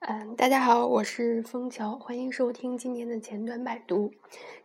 [0.00, 4.10] 嗯，大家好，我是枫桥，欢迎收听今天的前端百读。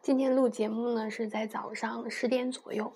[0.02, 2.90] 今天录节目呢是在早上十点左右。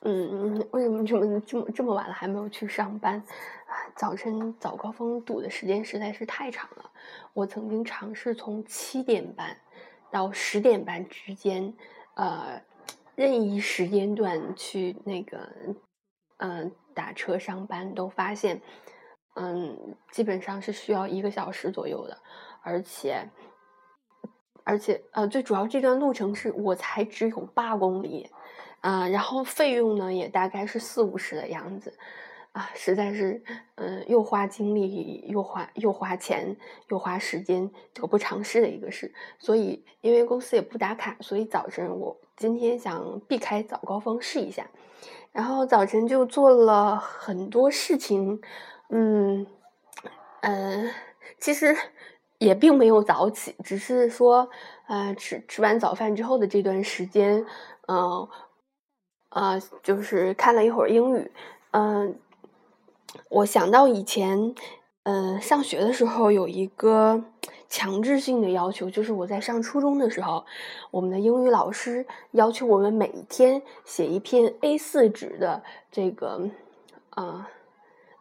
[0.00, 3.14] 嗯，为什么这么这么这么晚了还没有去上班？
[3.20, 6.90] 啊，早晨早高峰堵的时间实在是太长了。
[7.32, 9.56] 我曾经尝试从七点半
[10.10, 11.72] 到十点半之间，
[12.16, 12.60] 呃，
[13.14, 15.48] 任意时间段去那个，
[16.38, 18.60] 嗯，打车上班，都发现。
[19.36, 22.16] 嗯，基本上是需要一个小时左右的，
[22.62, 23.28] 而且，
[24.62, 28.30] 而且呃，最主要这段路程是我才只有八公里，
[28.80, 31.92] 啊，然后费用呢也大概是四五十的样子，
[32.52, 33.42] 啊，实在是
[33.74, 36.56] 嗯，又花精力又花又花钱
[36.88, 39.12] 又花时间，得不偿失的一个事。
[39.40, 44.70] 所以因为公司也不打卡，所以早晨我今天想避开早高峰试一下，
[45.32, 48.40] 然后早晨就做了很多事情。
[48.90, 49.46] 嗯，
[50.42, 50.90] 嗯，
[51.40, 51.76] 其实
[52.38, 54.48] 也并没有早起，只是说，
[54.86, 57.44] 呃，吃吃完早饭之后的这段时间，
[57.88, 58.28] 嗯，
[59.30, 61.32] 呃，就是看了一会儿英语，
[61.72, 62.18] 嗯，
[63.30, 64.54] 我想到以前，
[65.04, 67.24] 嗯，上学的时候有一个
[67.68, 70.44] 强制性的要求，就是我在上初中的时候，
[70.90, 76.50] 我们的英语老师要求我们每天写一篇 A 四纸的这个，
[77.10, 77.48] 啊。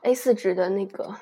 [0.03, 1.15] A 四纸的那个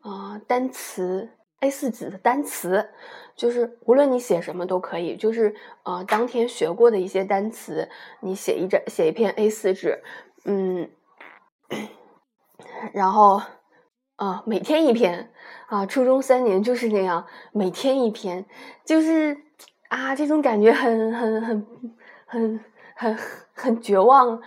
[0.00, 2.90] 啊单词，A 四纸的单词，
[3.34, 7.88] 就是无论你写什么都可以，就是呃当天学过的一些单词，
[8.20, 10.02] 你写一张写一篇 A 四纸，
[10.44, 10.90] 嗯，
[12.92, 13.40] 然后
[14.16, 15.32] 啊每天一篇
[15.68, 18.44] 啊，初中三年就是那样，每天一篇，
[18.84, 19.36] 就是
[19.88, 21.66] 啊这种感觉很很很
[22.26, 22.60] 很
[22.94, 23.18] 很
[23.54, 24.42] 很绝望。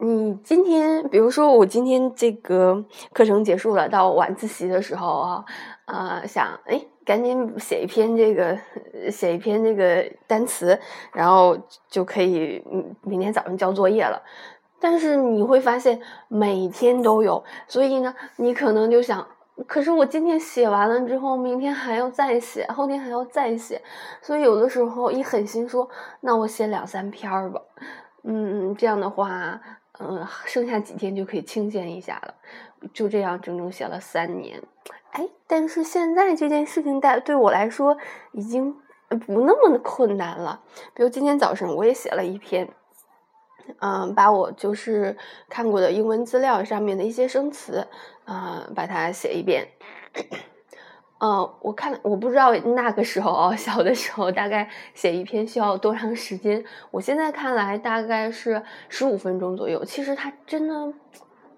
[0.00, 5.44] 你今天，比如说我今天这个课程结束了，到晚自习的时候啊，
[5.86, 8.56] 呃，想哎，赶紧写一篇这个，
[9.10, 10.78] 写一篇这个单词，
[11.12, 12.62] 然后就可以
[13.02, 14.22] 明天早上交作业了。
[14.78, 19.26] 但是你会发现每天都有，所以呢，你可能就想，
[19.66, 23.82] 可是我今天写完了之后，明天还要再写，后天还要再写，
[24.22, 25.90] 所以有的时候一狠心说，
[26.20, 27.60] 那我写两三篇吧，
[28.22, 29.60] 嗯，这样的话。
[30.00, 32.34] 嗯，剩下几天就可以清闲一下了，
[32.92, 34.62] 就这样整整写了三年。
[35.10, 37.96] 哎，但是现在这件事情对对我来说
[38.32, 38.72] 已经
[39.26, 40.62] 不那么的困难了。
[40.94, 42.68] 比如今天早晨我也写了一篇，
[43.80, 45.16] 嗯，把我就是
[45.48, 47.88] 看过的英文资料上面的一些生词，
[48.24, 49.68] 啊，把它写一遍。
[51.20, 56.64] 嗯，我看我不知道那个时候哦，小的时候大概写一篇需要多长时间？
[56.92, 59.84] 我现在看来大概是十五分钟左右。
[59.84, 60.92] 其实它真的，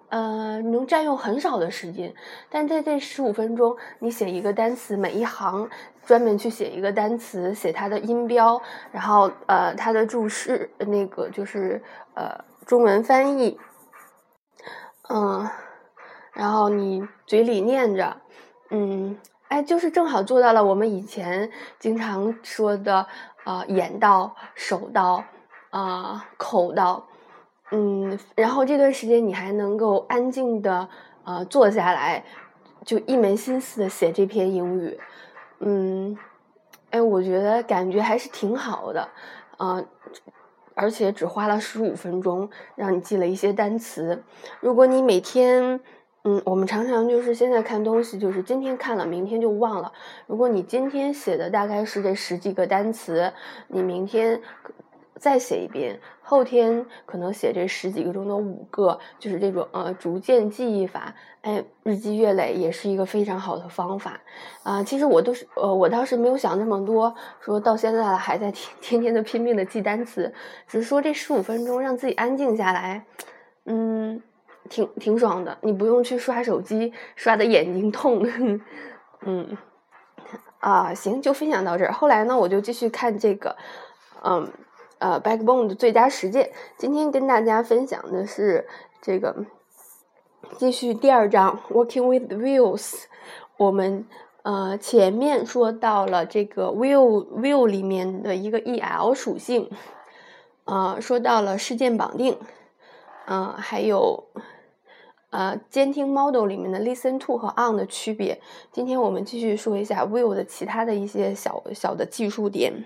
[0.09, 2.15] 呃，能占用很少的时间。
[2.49, 5.69] 但在这十五分钟，你写一个单词，每一行
[6.07, 11.83] 专门去写一个单词，写它的音标，然后呃，它的注释，那个就是
[12.15, 13.61] 呃中文翻译，
[15.11, 15.47] 嗯，
[16.33, 18.17] 然后你嘴里念着，
[18.71, 19.19] 嗯。
[19.51, 21.51] 哎，就是正好做到了我们以前
[21.81, 23.05] 经常说的
[23.43, 25.25] 啊，眼到、手到、
[25.71, 27.05] 啊口到，
[27.73, 30.89] 嗯，然后这段时间你还能够安静的
[31.25, 32.25] 啊坐下来，
[32.85, 35.01] 就一门心思的写这篇英语，
[35.59, 36.17] 嗯，
[36.91, 39.09] 哎，我觉得感觉还是挺好的，
[39.57, 39.83] 啊，
[40.75, 44.23] 而且只花了十五分钟让你记了一些单词，
[44.61, 45.81] 如果你每天。
[46.23, 49.91] 嗯，我们常常就是现在看东西，就是今天看了，明天就忘了。
[50.27, 53.33] 如果你今天写的大概是这十几个单词，
[53.69, 54.39] 你明天
[55.17, 61.15] 再写一遍，后天可能写这十几个中的五个，就是这种呃逐渐记忆法。
[61.41, 64.21] 哎，日积月累也是一个非常好的方法
[64.63, 64.85] 啊。
[64.85, 70.35] 其实我都是呃，我当时没有想那么多，说到现在了还在天天天的拼命的记单词，
[70.69, 73.07] 只是说这十五分钟让自己安静下来，
[73.65, 74.23] 嗯。
[74.69, 78.25] 挺挺爽的，你不用去刷手机，刷的眼睛痛。
[79.23, 79.57] 嗯，
[80.61, 81.93] 啊，行，就分享到这儿。
[81.93, 83.57] 后来呢，我就继续看这个，
[84.23, 84.51] 嗯，
[84.99, 86.53] 呃，Backbone 的最佳实践。
[86.77, 88.67] 今天跟大家分享的是
[89.03, 89.45] 这个，
[90.57, 93.05] 继续第二章，Working with Views。
[93.59, 94.07] 我们
[94.43, 99.69] 呃前面说到了这个 View View 里面的一个 EL 属性，
[100.65, 102.39] 呃，说到了事件绑定，
[103.27, 104.25] 嗯，还有。
[105.31, 108.41] 呃，监听 model 里面的 listen to 和 on 的区别。
[108.73, 112.85] 今天我们继续说一下 view 的其他的一些小小的技术点。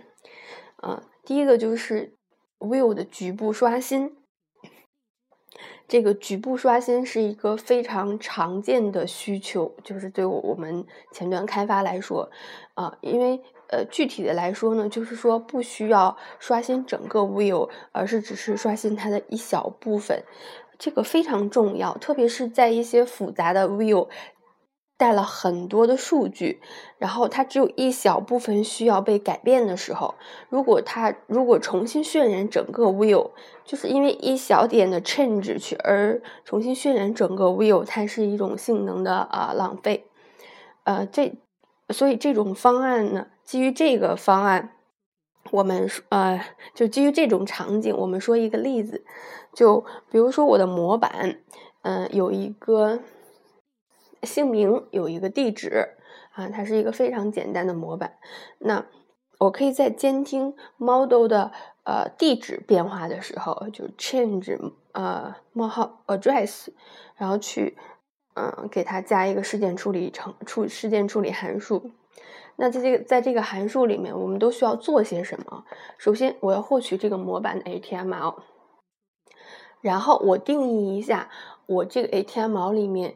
[0.82, 2.14] 呃，第一个就是
[2.58, 4.16] view 的局部刷新。
[5.86, 12.30] 这个局部刷新是一个非常常见的需求，就是对我们前端开发来说，
[12.72, 20.24] 啊，因为呃具体的来说呢，就是说不需要刷新整个 view，而是只是刷新它的一小部分，
[20.84, 24.06] 这个非常重要，特别是在一些复杂的 view。
[24.96, 26.60] 带了很多的数据，
[26.98, 30.14] 然后它只有一小部分需要被改变的时候，
[30.48, 33.30] 如果它如果重新渲染整个 view，
[33.64, 40.06] 就是因为一小点的 change 去而重新渲染整个 view，它是一种性能的啊浪费。
[40.84, 41.32] 呃，这
[41.88, 44.73] 所以这种方案呢，基于这个方案，
[45.50, 46.40] 我们说呃
[46.74, 49.04] 就基于这种场景，我们说一个例子，
[49.52, 51.40] 就比如说我的模板，
[51.82, 53.00] 嗯，有一个。
[54.22, 55.98] 姓名有一个地址
[56.32, 58.14] 啊，它是一个非常简单的模板。
[58.58, 58.86] 那
[59.38, 61.52] 我可以在监听 model 的
[61.84, 64.58] 呃地址变化的时候，就 change
[64.92, 66.68] 呃冒号 address，
[67.16, 67.76] 然后去
[68.34, 71.90] 嗯给它加一个事件处理程处事件处理函数。
[72.56, 75.64] 那在这个在这个函数里面，我们都需要做些什么？
[75.98, 78.36] 首先，我要获取这个模板的 HTML，
[79.80, 81.30] 然后我定义一下
[81.66, 83.14] 我这个 HTML 里面。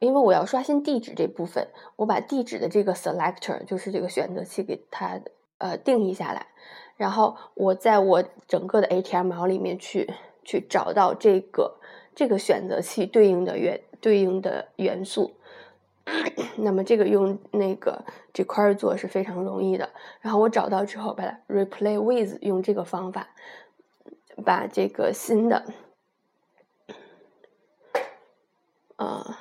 [0.00, 5.18] 因为我要刷新地址这部分，我把地址的这个 selector 就是这个选择器给它
[5.56, 6.48] 呃定义下来，
[6.98, 10.12] 然后我在我整个的 HTML 里面去
[10.42, 11.78] 去找到这个
[12.14, 15.34] 这个选择器对应的元对应的元素，
[16.56, 19.90] 那么这个用那个这块做是非常容易的。
[20.20, 23.28] 然后我找到之后，把它 replay with 用这个方法
[24.44, 25.64] 把这个新的
[28.96, 29.36] 呃。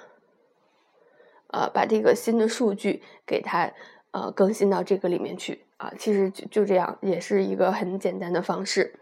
[1.56, 3.72] 呃，把这个新的数据给它
[4.10, 9.00] 呃更新到这个里面去啊，其实就就这样，也是一个很简单的方式。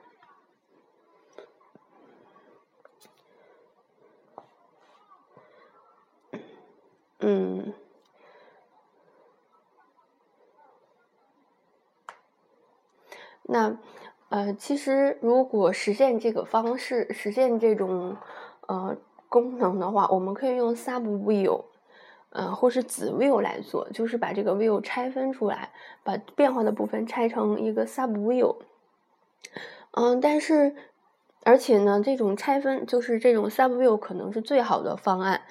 [7.22, 7.74] 嗯，
[13.44, 13.78] 那
[14.30, 18.18] 呃，其实如果实现这个方式，实现这种
[18.68, 18.98] 呃
[19.30, 21.66] 功能的话，我们可以用 Subview。
[22.34, 28.56] 呃，或是子 view 来做，就是把这个 view 拆分出来，把变化的部分拆成一个 sub view。
[29.92, 30.74] 嗯，但是，
[31.44, 35.42] 而且呢，这种拆分就是这种 sub view 可能是最好的方案，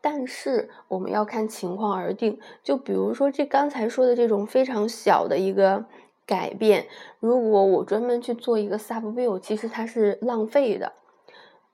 [0.00, 2.38] 但是我们要看情况而定。
[2.62, 5.84] 就比如说这刚才说的这种非常小的一个
[6.26, 6.86] 改变，
[7.18, 10.92] 如果我专门去做一个 sub view，其实它是浪费的。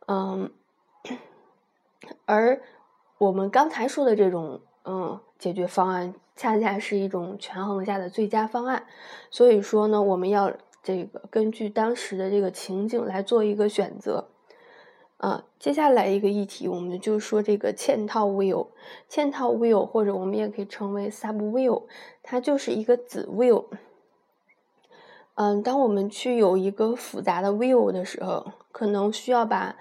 [0.06, 0.50] 嗯，
[2.26, 2.62] 而。
[3.18, 8.84] 我们刚才说的这种嗯解决方案，恰恰是一种权衡下的最佳方案。
[9.30, 10.52] 所以说呢，我们要
[10.82, 14.28] 这个根据当时的这个情景来做一个选择。
[15.18, 18.66] 啊，接下来一个议题，我们就说这个嵌套 view，
[19.10, 21.82] 嵌套 view 或者我们也可以称为 sub view，
[22.22, 23.64] 它就是一个子 view。
[25.34, 29.76] 嗯，当我们去有一个复杂的 view 的时候，可能需要把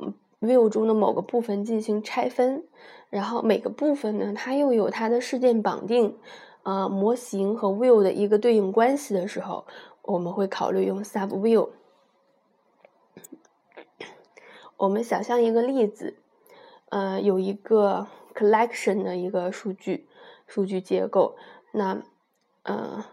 [0.00, 0.14] 嗯。
[0.42, 2.64] view 中的某个部分进行拆分，
[3.10, 6.16] 然后每个部分呢，它又有它的事件绑定，
[6.64, 9.64] 啊，模型和 view 的一个对应关系的时候，
[10.02, 11.68] 我们会考虑用 sub view。
[14.82, 16.16] 我们想象一个例子，
[16.88, 20.08] 呃，有一个 collection 的一个数据
[20.44, 21.36] 数据结构，
[21.70, 22.02] 那，
[22.64, 23.04] 呃，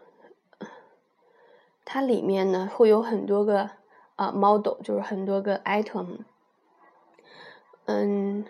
[1.86, 3.70] 它里面呢会有很多个
[4.16, 6.22] 啊 model，就是很多个 item。
[7.86, 8.46] 嗯，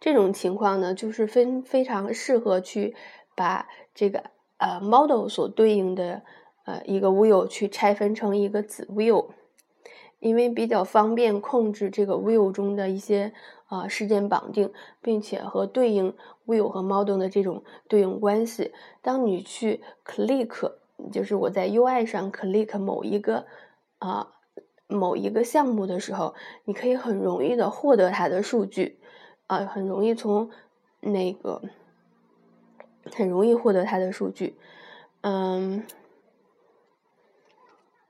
[0.00, 2.96] 这种情况呢，就是非非常适合去
[3.34, 6.22] 把这个呃 model 所对应的
[6.64, 9.26] 呃一个 view 去拆分成一个子 view，
[10.24, 13.32] 因为比较方便控制这个 view 中的一些
[13.66, 16.16] 啊事件绑定，并且和对应
[16.46, 18.72] view 和 model 的这种对应关系。
[19.02, 20.72] 当你去 click，
[21.12, 23.44] 就是我在 UI 上 click 某一个
[23.98, 24.30] 啊。
[24.86, 26.34] 某一个项目的时候，
[26.66, 28.98] 你可以很容易的获得它的数据，
[29.46, 30.50] 啊，很容易从
[31.00, 31.62] 那个
[33.10, 34.56] 很容易获得它的数据，
[35.22, 35.82] 嗯，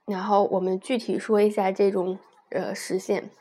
[0.05, 2.19] 然后我们具体说一下这种
[2.49, 3.31] 呃实现，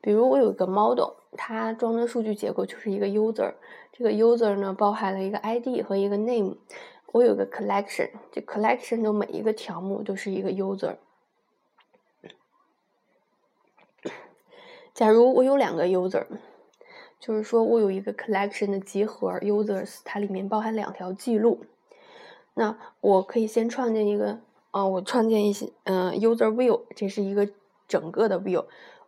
[0.00, 3.54] 比如我有一个 model，它装的数据结构就是一个 user，
[3.92, 6.58] 这个 user 呢包含了一个 ID 和一个 name，
[7.12, 10.96] 我有个 collection，这 collection 的每一个条目都是一个 user。
[14.92, 16.26] 假如我有两个 user，
[17.18, 21.64] 就是说我有一个 collection 的集合 users，它里面包含两条记录。
[22.52, 24.40] 那我可以先创建一个，
[24.72, 27.48] 啊，我创建一些，嗯，user view，这是一个
[27.86, 28.64] 整个的 view。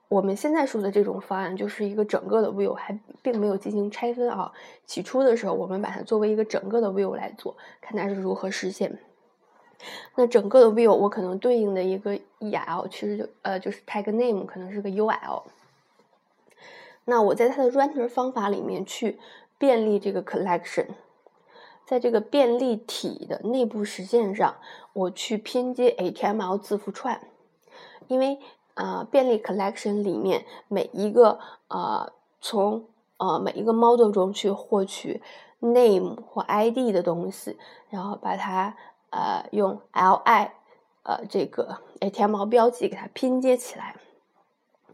[0.08, 4.52] 我们现在说的这种方案就是一个整个的 view，还并没有进行拆分啊。
[4.84, 8.98] 起初的时候，我们把它作为一个整个的 view 来做，看它是如何实现。
[10.14, 15.42] 那整个的 view 我可能对应的一个 EL，其实就呃就是 tag name 可能是个 UL。
[17.06, 19.18] 那我在它的 render 方法里面去
[19.58, 20.88] 便利这个 collection，
[21.86, 24.56] 在这个便利体的内部实现上，
[24.92, 27.20] 我去拼接 HTML 字符串，
[28.08, 28.38] 因为
[28.74, 31.38] 呃便利 collection 里面每一个
[31.68, 32.86] 呃从
[33.18, 35.22] 呃每一个 model 中去获取
[35.60, 37.58] name 或 ID 的东西，
[37.90, 38.76] 然后把它
[39.10, 40.50] 呃用 li
[41.02, 43.96] 呃这个 HTML 标记给它拼接起来，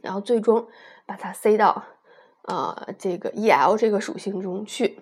[0.00, 0.66] 然后最终
[1.06, 1.84] 把它塞到。
[2.44, 4.98] 呃，这个 el 这个属性中去，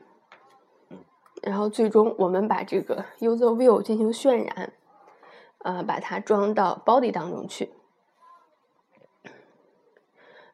[1.42, 4.72] 然后最终我们把这个 user view 进行渲染，
[5.58, 7.72] 呃，把它装到 body 当中去。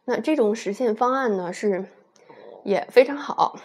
[0.05, 1.87] 那这种实现方案呢是
[2.65, 3.57] 也非常好，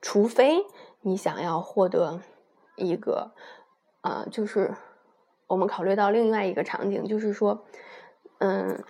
[0.00, 0.64] 除非
[1.00, 2.20] 你想要获得
[2.76, 3.32] 一个，
[4.02, 4.74] 呃，就是
[5.48, 7.64] 我们考虑到另外一个场景，就是说，
[8.38, 8.84] 嗯，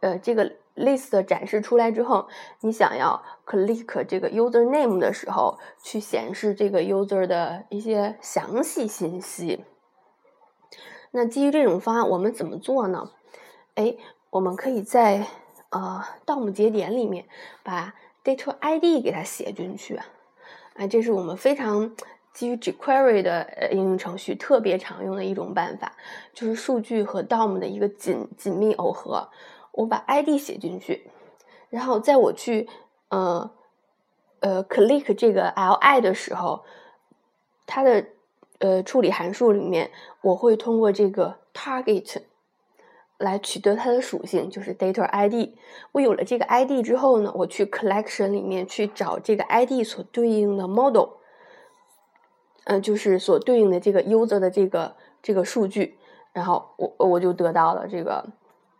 [0.00, 0.56] 呃，这个。
[0.76, 2.28] List 展示出来之后，
[2.60, 9.64] 你想要 click 这个 user name 的时候，去显示这个 user 的一些详细信息。
[11.10, 13.10] 那基于这种方案，我们怎么做呢？
[13.74, 13.96] 哎，
[14.30, 15.26] 我们可以在
[15.70, 17.24] 呃 DOM 节点里面
[17.62, 19.98] 把 data ID 给它写进去。
[20.74, 21.96] 哎，这是我们非常
[22.34, 25.92] 基于 jQuery 的应用程序特别常用的一种办法，
[26.34, 29.30] 就是数据和 DOM 的一个紧紧密耦合。
[29.76, 31.10] 我把 ID 写进去，
[31.68, 32.68] 然后在我去
[33.10, 33.50] 呃
[34.40, 36.64] 呃 click 这个 li 的时候，
[37.66, 38.06] 它的
[38.58, 39.90] 呃处理函数里面，
[40.22, 42.22] 我会通过这个 target
[43.18, 45.50] 来取得它的属性，就是 data ID。
[45.92, 51.10] 我有了这个 ID 之后呢，我去 collection 里面去找这个 ID 所对应的 model，
[52.64, 55.98] 嗯，就是所对应的这个 user 的这个这个数据，
[56.32, 58.26] 然后我我就得到了这个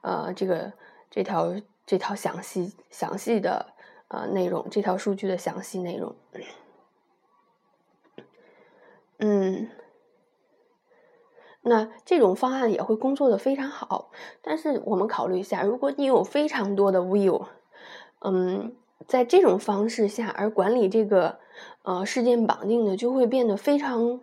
[0.06, 0.72] 呃这个。
[1.08, 1.54] 这条
[1.86, 3.72] 这条详细详细的
[4.08, 6.14] 呃内容，这条数据的详细内容，
[9.18, 9.70] 嗯，
[11.62, 14.10] 那这种方案也会工作的非常好。
[14.42, 17.46] 但是我们考虑一下，如果你有非常多的 view，
[18.18, 21.38] 嗯，在这种方式下，而管理这个
[21.82, 24.20] 呃事件绑定的就会变得非常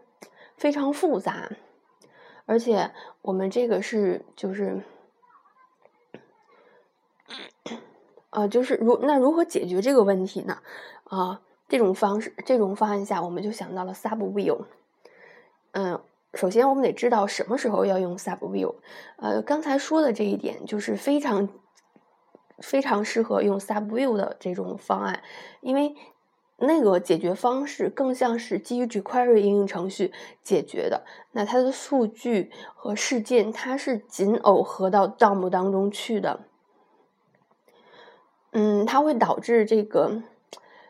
[0.58, 1.50] 非常复杂，
[2.46, 2.92] 而且
[3.24, 4.84] 我们这个是就是。
[8.34, 10.58] 啊，就是如那如何解决这个问题呢？
[11.04, 14.66] 啊，这种方式，这种方案下，我们就想到了 sub view。
[15.74, 16.02] 嗯，
[16.34, 18.74] 首先我们得知道什么时候要用 sub view。
[19.18, 21.48] 呃，刚才说的这一点就是非常
[22.58, 25.22] 非常适合用 sub view 的这种方案，
[25.62, 25.96] 因为
[26.58, 30.12] 那个解决方式更像是基于 jQuery 应用程序
[30.42, 31.04] 解决的。
[31.34, 36.48] 那它的数据和事件，它是仅耦合到 DOM 当中去的。
[38.54, 40.22] 嗯，它会导致这个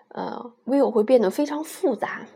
[0.09, 2.27] 呃 view 会变得非常复杂。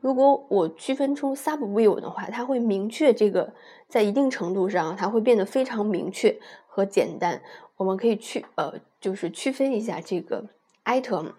[0.00, 3.54] 如果我区分出 sub view 的话，它会明确这个
[3.88, 7.40] 在一定程度上，它会变得非常明确和简单。
[7.76, 10.44] 我们可以去呃，就是区分一下这个
[10.84, 11.32] item。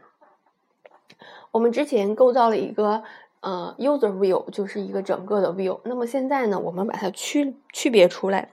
[1.52, 3.04] 我们之前构造了一个
[3.42, 5.80] 呃 user view，就是一个整个的 view。
[5.84, 8.50] 那么现在呢，我们把它区区别出来。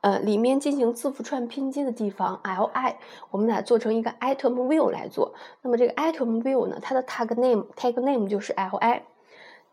[0.00, 2.94] 呃，里面进行字符串拼接的地方，li，
[3.30, 5.34] 我们把它做成一个 item view 来做。
[5.62, 9.02] 那么这个 item view 呢，它的 tag name，tag name 就是 li，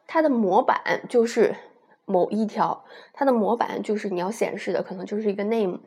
[0.08, 1.56] 它的模板就是
[2.06, 5.80] 某一条，它的模板就是你要显示的可能就是一个 name。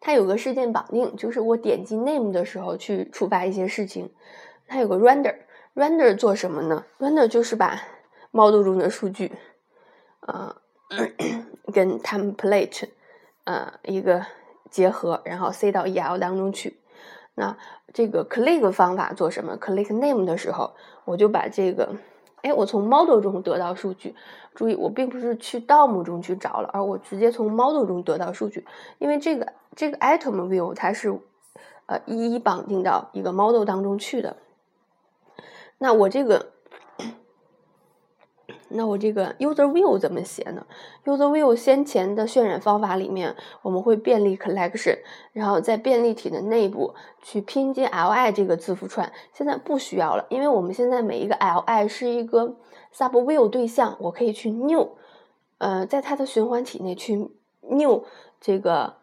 [0.00, 4.12] 它有个事件绑定，就是我点击 name 的时候去触发一些事情。
[4.66, 7.80] 它有个 render，render 做什么呢？render 就是把
[8.30, 9.32] model 中的数据，
[10.20, 10.56] 呃。
[11.72, 12.88] 跟 template，
[13.44, 14.24] 呃，一个
[14.70, 16.78] 结合，然后塞到 el 当中去。
[17.34, 17.56] 那
[17.92, 20.74] 这个 click 方法做什么？click name 的时候，
[21.04, 21.96] 我就把这个，
[22.42, 24.14] 哎，我从 model 中得到数据。
[24.54, 28.64] 注意，我并不是去 DOM 中去找了，而我直接从 model 中得到数据。
[28.98, 31.18] 因为这个这个 item view 它是
[31.86, 34.36] 呃一一绑定到一个 model 当中去的。
[35.78, 36.52] 那我这个。
[38.76, 40.66] 那我这个 user view 怎么写呢
[41.04, 44.98] ？user view 先前的渲染方法里面，我们会便利 collection，
[45.32, 49.12] 然后在便利体的内部去拼接 li 这个字符串。
[49.32, 52.56] 现在不需要了，因为我们现在每一个 li 是一个
[52.92, 54.88] sub view 对象，我可以去 new，
[55.58, 58.04] 呃，在它的循环体内去 new
[58.40, 58.94] 这个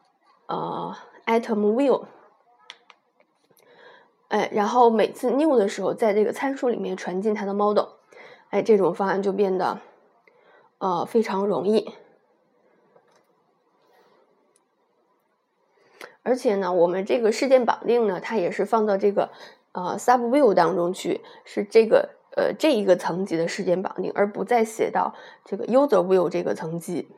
[0.47, 0.93] 呃
[1.25, 2.03] item view，
[4.27, 7.85] 哎，然后每次 new 的时候，在这个参数里面传进它的 model，
[8.51, 9.79] 哎，这种方案就变得
[10.77, 11.91] 呃非常容易。
[16.23, 19.31] 而且呢，我们这个事件绑定呢，它也是放到这个
[19.71, 27.09] 呃 sub view 当中去，是这个呃这一个层级的事件绑定，而不再写到这个 user view 这个层级。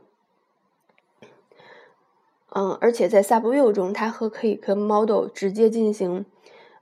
[2.56, 6.26] 嗯，而且在 sub view 中，它和可以跟 model 直接进行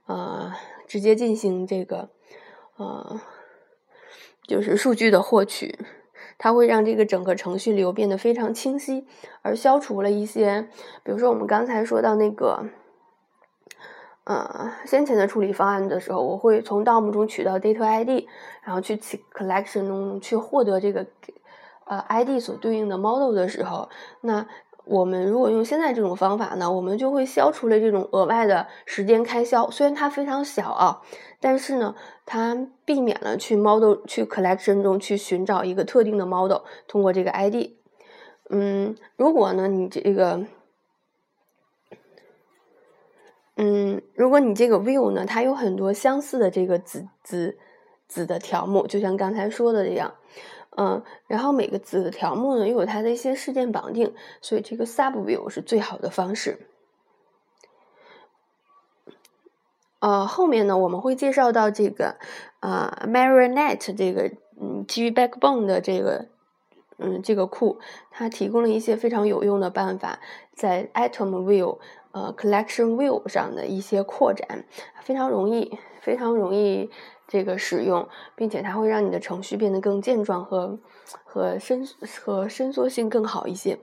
[0.06, 0.52] 呃
[0.86, 2.10] 直接进行这个
[2.76, 3.20] 呃
[4.46, 5.78] 就是数据的获取。
[6.38, 9.06] 它会让这个整个程序流变得非常清晰，
[9.42, 10.68] 而消除了一些，
[11.04, 12.66] 比如说我们刚才说到那个，
[14.24, 18.26] 呃，先前的处理方案的时候，我会从 DOM 中取到 data ID，
[18.64, 21.06] 然后去 collection 中去获得这个
[21.84, 23.88] 呃 ID 所对应的 model 的时候，
[24.22, 24.46] 那。
[24.84, 29.70] 我们如果用现在这种方法呢，我们就会消除了这种额外的时间开销。
[29.70, 31.00] 虽然它非常小啊，
[31.40, 31.94] 但是呢，
[32.26, 37.70] 它避免了去 model 去 collection 中去寻找一个特定的 model，通过这个 ID。
[38.50, 40.44] 嗯，如果呢，你这个，
[43.56, 47.56] 嗯，如果你这个 view 呢，它有很多相似的这个子子
[48.08, 50.14] 子的条目，就像刚才说的这样。
[50.74, 56.66] 嗯，然后每个子条目呢又有它的一些事件绑定，所以这个 sub view 是最好的方式。
[59.98, 62.16] 呃，后面呢我们会介绍到这个
[62.60, 66.28] 啊 Marinette 这个嗯基于 Backbone 的这个
[66.96, 67.78] 嗯这个库，
[68.10, 70.20] 它提供了一些非常有用的办法，
[70.54, 71.78] 在 Item View
[72.12, 74.64] 呃 Collection View 上的一些扩展，
[75.02, 76.90] 非常容易，非常容易。
[77.32, 80.78] 这个使用，并且它会让你的程序变得更健壮和
[81.24, 81.88] 和伸
[82.22, 83.78] 和伸缩性更好一些。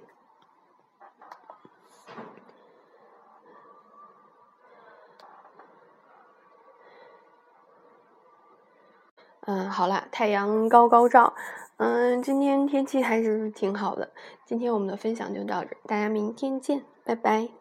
[9.47, 11.33] 嗯，好啦，太阳高高照，
[11.77, 14.11] 嗯，今天天气还是挺好的。
[14.45, 17.59] 今天我们的分享就到这，大家明天见，拜拜。